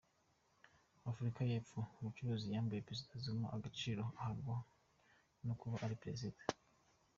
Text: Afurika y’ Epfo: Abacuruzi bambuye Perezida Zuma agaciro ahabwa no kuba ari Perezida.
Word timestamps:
Afurika 1.09 1.39
y’ 1.49 1.53
Epfo: 1.59 1.79
Abacuruzi 1.99 2.45
bambuye 2.53 2.85
Perezida 2.87 3.13
Zuma 3.25 3.47
agaciro 3.55 4.03
ahabwa 4.19 4.55
no 5.45 5.53
kuba 5.59 5.75
ari 5.85 5.95
Perezida. 6.03 6.39